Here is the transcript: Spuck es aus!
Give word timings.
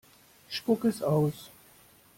Spuck 0.49 0.83
es 0.85 1.03
aus! 1.03 1.51